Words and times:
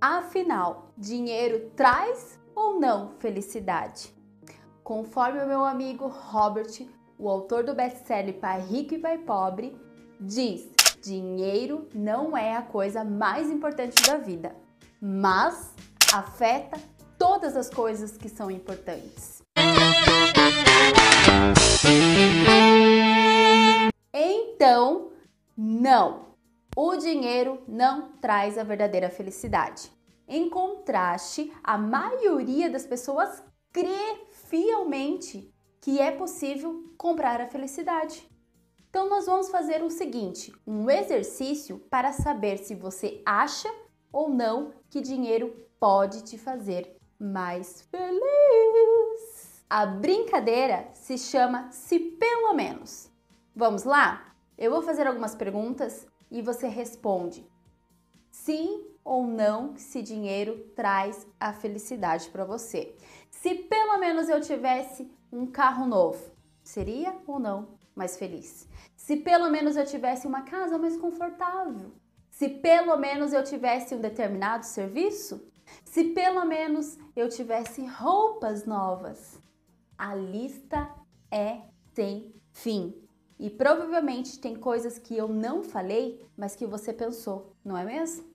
Afinal, 0.00 0.94
dinheiro 0.96 1.72
traz 1.76 2.40
ou 2.54 2.80
não 2.80 3.10
felicidade? 3.18 4.14
Conforme 4.82 5.42
o 5.42 5.46
meu 5.46 5.62
amigo 5.62 6.06
Robert, 6.06 6.88
o 7.18 7.28
autor 7.28 7.64
do 7.64 7.74
best-seller 7.74 8.40
Pai 8.40 8.62
Rico 8.62 8.94
e 8.94 8.98
Pai 8.98 9.18
Pobre, 9.18 9.76
diz: 10.18 10.70
dinheiro 11.02 11.86
não 11.94 12.34
é 12.34 12.56
a 12.56 12.62
coisa 12.62 13.04
mais 13.04 13.50
importante 13.50 14.02
da 14.06 14.16
vida, 14.16 14.56
mas 15.02 15.74
afeta 16.14 16.80
todas 17.18 17.54
as 17.54 17.68
coisas 17.68 18.16
que 18.16 18.30
são 18.30 18.50
importantes. 18.50 19.42
Então, 24.14 25.10
não, 25.54 26.29
o 26.76 26.96
dinheiro 26.96 27.62
não 27.66 28.12
traz 28.20 28.56
a 28.56 28.62
verdadeira 28.62 29.10
felicidade. 29.10 29.90
Em 30.26 30.48
contraste, 30.48 31.52
a 31.62 31.76
maioria 31.76 32.70
das 32.70 32.86
pessoas 32.86 33.42
crê 33.72 34.26
fielmente 34.48 35.52
que 35.80 35.98
é 36.00 36.10
possível 36.10 36.92
comprar 36.96 37.40
a 37.40 37.48
felicidade. 37.48 38.28
Então, 38.88 39.08
nós 39.08 39.26
vamos 39.26 39.48
fazer 39.48 39.82
o 39.82 39.90
seguinte: 39.90 40.52
um 40.66 40.90
exercício 40.90 41.78
para 41.90 42.12
saber 42.12 42.58
se 42.58 42.74
você 42.74 43.22
acha 43.24 43.68
ou 44.12 44.28
não 44.28 44.72
que 44.88 45.00
dinheiro 45.00 45.54
pode 45.78 46.22
te 46.22 46.36
fazer 46.36 46.96
mais 47.18 47.82
feliz. 47.82 48.20
A 49.68 49.86
brincadeira 49.86 50.88
se 50.94 51.16
chama 51.16 51.70
Se 51.70 51.98
Pelo 51.98 52.52
Menos. 52.52 53.08
Vamos 53.54 53.84
lá? 53.84 54.34
Eu 54.60 54.70
vou 54.70 54.82
fazer 54.82 55.06
algumas 55.06 55.34
perguntas 55.34 56.06
e 56.30 56.42
você 56.42 56.68
responde 56.68 57.48
sim 58.30 58.86
ou 59.02 59.26
não 59.26 59.74
se 59.74 60.02
dinheiro 60.02 60.70
traz 60.76 61.26
a 61.40 61.50
felicidade 61.54 62.28
para 62.28 62.44
você. 62.44 62.94
Se 63.30 63.54
pelo 63.54 63.98
menos 63.98 64.28
eu 64.28 64.38
tivesse 64.38 65.10
um 65.32 65.46
carro 65.46 65.86
novo, 65.86 66.30
seria 66.62 67.16
ou 67.26 67.40
não 67.40 67.68
mais 67.96 68.18
feliz? 68.18 68.68
Se 68.94 69.16
pelo 69.16 69.48
menos 69.48 69.76
eu 69.76 69.86
tivesse 69.86 70.26
uma 70.26 70.42
casa 70.42 70.76
mais 70.76 70.94
confortável, 70.94 71.92
se 72.28 72.46
pelo 72.46 72.98
menos 72.98 73.32
eu 73.32 73.42
tivesse 73.42 73.94
um 73.94 74.00
determinado 74.00 74.66
serviço, 74.66 75.50
se 75.86 76.04
pelo 76.04 76.44
menos 76.44 76.98
eu 77.16 77.30
tivesse 77.30 77.84
roupas 77.86 78.66
novas. 78.66 79.40
A 79.96 80.14
lista 80.14 80.94
é 81.30 81.62
sem 81.94 82.34
fim. 82.52 83.09
E 83.40 83.48
provavelmente 83.48 84.38
tem 84.38 84.54
coisas 84.54 84.98
que 84.98 85.16
eu 85.16 85.26
não 85.26 85.62
falei, 85.64 86.22
mas 86.36 86.54
que 86.54 86.66
você 86.66 86.92
pensou, 86.92 87.54
não 87.64 87.74
é 87.74 87.82
mesmo? 87.82 88.26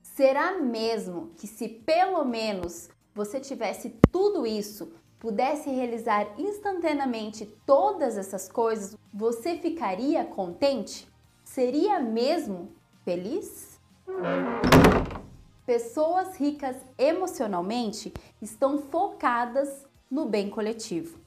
Será 0.00 0.56
mesmo 0.60 1.32
que 1.36 1.48
se 1.48 1.68
pelo 1.68 2.24
menos 2.24 2.88
você 3.12 3.40
tivesse 3.40 3.98
tudo 4.12 4.46
isso, 4.46 4.92
pudesse 5.18 5.68
realizar 5.68 6.38
instantaneamente 6.38 7.44
todas 7.66 8.16
essas 8.16 8.48
coisas, 8.48 8.96
você 9.12 9.58
ficaria 9.58 10.24
contente? 10.24 11.08
Seria 11.42 11.98
mesmo 11.98 12.72
feliz? 13.04 13.80
Pessoas 15.66 16.36
ricas 16.36 16.76
emocionalmente 16.96 18.14
estão 18.40 18.78
focadas 18.78 19.88
no 20.08 20.24
bem 20.26 20.48
coletivo. 20.48 21.23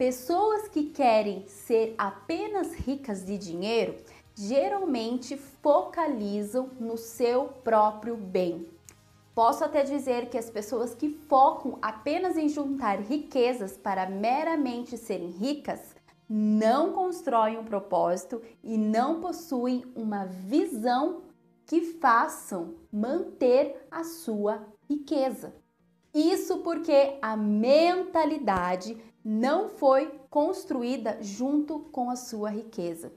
Pessoas 0.00 0.66
que 0.66 0.84
querem 0.84 1.46
ser 1.46 1.94
apenas 1.98 2.72
ricas 2.72 3.22
de 3.22 3.36
dinheiro 3.36 3.96
geralmente 4.34 5.36
focalizam 5.36 6.70
no 6.80 6.96
seu 6.96 7.48
próprio 7.62 8.16
bem. 8.16 8.66
Posso 9.34 9.62
até 9.62 9.82
dizer 9.82 10.30
que 10.30 10.38
as 10.38 10.48
pessoas 10.48 10.94
que 10.94 11.10
focam 11.28 11.76
apenas 11.82 12.38
em 12.38 12.48
juntar 12.48 12.98
riquezas 12.98 13.76
para 13.76 14.08
meramente 14.08 14.96
serem 14.96 15.28
ricas 15.32 15.94
não 16.26 16.94
constroem 16.94 17.58
um 17.58 17.64
propósito 17.64 18.40
e 18.64 18.78
não 18.78 19.20
possuem 19.20 19.84
uma 19.94 20.24
visão 20.24 21.24
que 21.66 21.82
façam 22.00 22.76
manter 22.90 23.86
a 23.90 24.02
sua 24.02 24.66
riqueza. 24.88 25.54
Isso 26.14 26.58
porque 26.58 27.18
a 27.22 27.36
mentalidade 27.36 28.96
não 29.24 29.68
foi 29.68 30.20
construída 30.30 31.18
junto 31.20 31.80
com 31.92 32.10
a 32.10 32.16
sua 32.16 32.50
riqueza. 32.50 33.12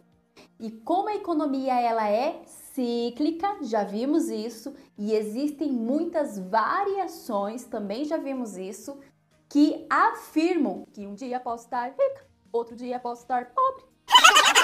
E 0.60 0.72
como 0.72 1.10
a 1.10 1.16
economia 1.16 1.80
ela 1.80 2.10
é 2.10 2.42
cíclica, 2.46 3.58
já 3.62 3.84
vimos 3.84 4.30
isso, 4.30 4.74
e 4.98 5.14
existem 5.14 5.72
muitas 5.72 6.40
variações, 6.40 7.66
também 7.66 8.06
já 8.06 8.18
vimos 8.18 8.58
isso, 8.58 9.00
que 9.48 9.86
afirmam 9.90 10.88
que 10.92 11.06
um 11.06 11.14
dia 11.14 11.40
posso 11.40 11.66
estar 11.66 11.90
rica, 11.90 12.26
outro 12.52 12.76
dia 12.76 13.00
posso 13.00 13.22
estar 13.22 13.54
pobre. 13.54 13.86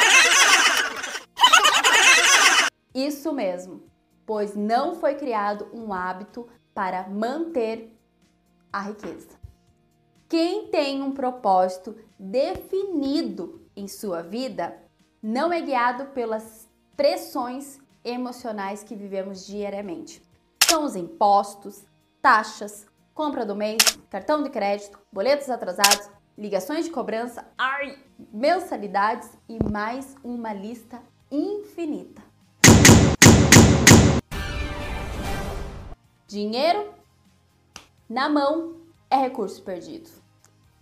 Isso 2.93 3.31
mesmo, 3.31 3.83
pois 4.25 4.55
não 4.55 4.95
foi 4.95 5.13
criado 5.13 5.67
um 5.71 5.93
hábito 5.93 6.49
para 6.73 7.07
manter 7.07 7.95
a 8.73 8.81
riqueza. 8.81 9.38
Quem 10.29 10.67
tem 10.67 11.01
um 11.01 11.11
propósito 11.11 11.97
definido 12.19 13.67
em 13.75 13.87
sua 13.87 14.21
vida 14.21 14.77
não 15.23 15.51
é 15.51 15.59
guiado 15.59 16.05
pelas 16.13 16.69
pressões 16.95 17.79
emocionais 18.05 18.83
que 18.83 18.95
vivemos 18.95 19.43
diariamente. 19.43 20.21
São 20.65 20.85
os 20.85 20.95
impostos, 20.95 21.83
taxas, 22.21 22.85
compra 23.11 23.43
do 23.43 23.55
mês, 23.55 23.79
cartão 24.07 24.43
de 24.43 24.51
crédito, 24.51 24.99
boletos 25.11 25.49
atrasados, 25.49 26.11
ligações 26.37 26.85
de 26.85 26.91
cobrança, 26.91 27.51
ai, 27.57 27.97
mensalidades 28.31 29.35
e 29.49 29.57
mais 29.63 30.15
uma 30.23 30.53
lista 30.53 31.01
infinita. 31.31 32.21
Dinheiro 36.27 36.93
na 38.07 38.29
mão 38.29 38.79
é 39.09 39.17
recurso 39.17 39.61
perdido. 39.63 40.09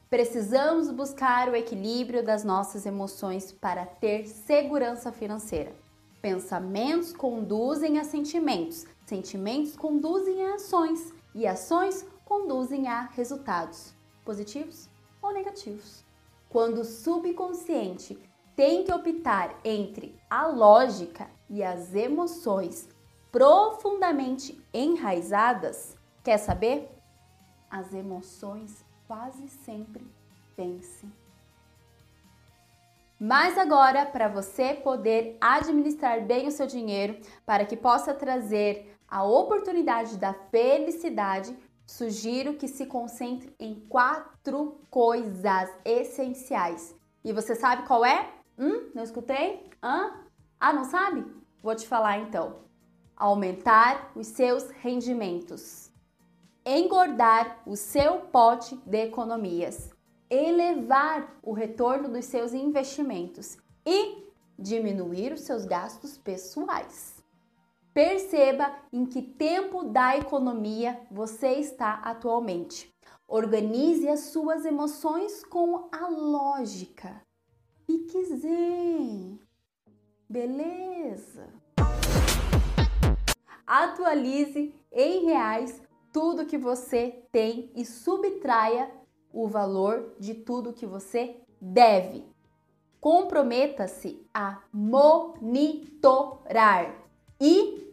Precisamos 0.10 0.90
buscar 0.90 1.50
o 1.50 1.56
equilíbrio 1.56 2.24
das 2.24 2.44
nossas 2.44 2.86
emoções 2.86 3.52
para 3.52 3.86
ter 3.86 4.28
segurança 4.28 5.12
financeira. 5.12 5.74
Pensamentos 6.22 7.14
conduzem 7.14 8.00
a 8.00 8.04
sentimentos, 8.04 8.86
sentimentos 9.06 9.76
conduzem 9.76 10.46
a 10.46 10.56
ações 10.56 11.14
e 11.36 11.46
ações 11.46 12.06
conduzem 12.26 12.88
a 12.88 13.02
resultados, 13.02 13.94
positivos 14.26 14.90
ou 15.22 15.34
negativos. 15.34 16.04
Quando 16.50 16.82
o 16.82 16.86
subconsciente 16.86 18.18
tem 18.56 18.84
que 18.84 18.92
optar 18.92 19.60
entre 19.64 20.16
a 20.30 20.48
lógica 20.48 21.30
e 21.50 21.64
as 21.64 21.94
emoções 21.94 22.90
profundamente 23.32 24.60
enraizadas, 24.74 25.96
quer 26.24 26.38
saber? 26.38 26.97
As 27.70 27.94
emoções 27.94 28.86
quase 29.08 29.48
sempre 29.48 30.06
vence. 30.56 31.08
Mas 33.20 33.58
agora, 33.58 34.06
para 34.06 34.28
você 34.28 34.76
poder 34.76 35.38
administrar 35.42 36.22
bem 36.22 36.48
o 36.48 36.52
seu 36.52 36.68
dinheiro, 36.68 37.20
para 37.46 37.66
que 37.66 37.76
possa 37.76 38.14
trazer 38.14 38.96
a 39.08 39.24
oportunidade 39.24 40.18
da 40.18 40.34
felicidade, 40.34 41.58
sugiro 41.86 42.56
que 42.56 42.68
se 42.68 42.86
concentre 42.86 43.56
em 43.60 43.76
quatro 43.88 44.80
coisas 44.90 45.70
essenciais. 45.84 46.96
E 47.24 47.34
você 47.34 47.56
sabe 47.56 47.88
qual 47.88 48.06
é? 48.06 48.30
Hum, 48.58 48.92
não 48.94 49.04
escutei? 49.04 49.68
Hã? 49.82 50.12
Ah, 50.60 50.74
não 50.74 50.84
sabe? 50.84 51.26
Vou 51.64 51.76
te 51.76 51.88
falar 51.88 52.20
então. 52.20 52.60
Aumentar 53.16 54.12
os 54.16 54.28
seus 54.28 54.70
rendimentos 54.70 55.87
engordar 56.68 57.62
o 57.66 57.78
seu 57.78 58.20
pote 58.20 58.76
de 58.86 58.98
economias, 58.98 59.90
elevar 60.30 61.40
o 61.42 61.54
retorno 61.54 62.10
dos 62.10 62.26
seus 62.26 62.54
investimentos 62.54 63.58
e 63.86 64.28
diminuir 64.60 65.32
os 65.32 65.42
seus 65.42 65.64
gastos 65.64 66.18
pessoais. 66.18 67.24
Perceba 67.94 68.76
em 68.92 69.06
que 69.06 69.22
tempo 69.22 69.86
da 69.86 70.18
economia 70.18 71.00
você 71.10 71.54
está 71.54 71.94
atualmente. 72.04 72.94
Organize 73.26 74.08
as 74.10 74.20
suas 74.32 74.66
emoções 74.66 75.44
com 75.46 75.88
a 75.92 76.08
lógica. 76.10 77.22
Fique 77.86 78.26
zen. 78.26 79.40
Beleza? 80.30 81.48
Atualize 83.66 84.74
em 84.92 85.26
reais 85.26 85.82
tudo 86.12 86.46
que 86.46 86.58
você 86.58 87.24
tem 87.32 87.72
e 87.76 87.86
subtraia 87.86 88.92
o 89.32 89.48
valor 89.48 90.16
de 90.20 90.34
tudo 90.34 90.74
que 90.74 90.86
você 90.86 91.40
deve. 91.62 92.26
Comprometa-se 93.00 94.20
a 94.34 94.62
monitorar 94.74 95.74
e 97.40 97.88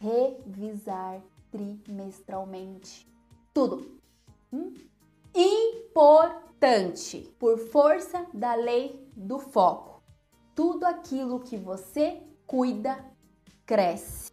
revisar 0.00 1.22
trimestralmente. 1.50 3.06
Tudo. 3.52 4.00
Hum? 4.52 4.74
Importante, 5.34 7.30
por 7.38 7.58
força 7.58 8.26
da 8.32 8.54
lei 8.54 9.06
do 9.14 9.38
foco. 9.38 10.02
Tudo 10.54 10.84
aquilo 10.84 11.40
que 11.40 11.58
você 11.58 12.22
cuida 12.46 13.04
cresce. 13.66 14.25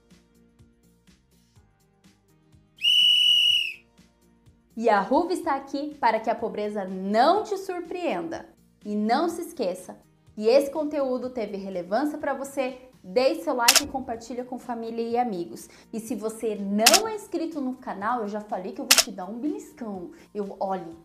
E 4.75 4.89
a 4.89 4.99
Ruva 4.99 5.33
está 5.33 5.55
aqui 5.55 5.95
para 5.99 6.19
que 6.19 6.29
a 6.29 6.35
pobreza 6.35 6.83
não 6.83 7.43
te 7.43 7.55
surpreenda. 7.57 8.49
E 8.83 8.95
não 8.95 9.29
se 9.29 9.41
esqueça 9.41 9.97
que 10.33 10.47
esse 10.47 10.71
conteúdo 10.71 11.29
teve 11.29 11.57
relevância 11.57 12.17
para 12.17 12.33
você. 12.33 12.89
Deixe 13.03 13.43
seu 13.43 13.53
like 13.53 13.83
e 13.83 13.87
compartilha 13.87 14.43
com 14.43 14.57
família 14.57 15.01
e 15.03 15.17
amigos. 15.17 15.69
E 15.91 15.99
se 15.99 16.15
você 16.15 16.55
não 16.55 17.07
é 17.07 17.15
inscrito 17.15 17.61
no 17.61 17.75
canal, 17.75 18.21
eu 18.21 18.27
já 18.27 18.41
falei 18.41 18.71
que 18.71 18.81
eu 18.81 18.85
vou 18.85 19.03
te 19.03 19.11
dar 19.11 19.25
um 19.25 19.37
beliscão. 19.37 20.11
Eu 20.33 20.55
olhe, 20.59 20.97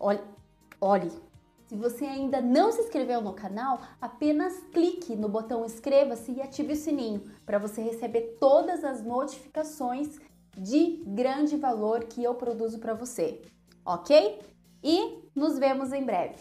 olhe, 0.00 0.20
olhe. 0.80 1.12
Se 1.66 1.76
você 1.76 2.04
ainda 2.04 2.40
não 2.40 2.72
se 2.72 2.82
inscreveu 2.82 3.22
no 3.22 3.32
canal, 3.32 3.80
apenas 4.00 4.58
clique 4.72 5.14
no 5.14 5.28
botão 5.28 5.64
inscreva-se 5.64 6.32
e 6.32 6.42
ative 6.42 6.72
o 6.72 6.76
sininho 6.76 7.22
para 7.46 7.58
você 7.58 7.80
receber 7.80 8.36
todas 8.38 8.84
as 8.84 9.02
notificações 9.02 10.18
de 10.56 11.02
grande 11.06 11.56
valor 11.56 12.04
que 12.04 12.22
eu 12.22 12.34
produzo 12.34 12.78
para 12.78 12.94
você, 12.94 13.40
ok? 13.84 14.40
E 14.82 15.18
nos 15.34 15.58
vemos 15.58 15.92
em 15.92 16.04
breve. 16.04 16.36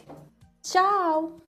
Tchau! 0.62 1.42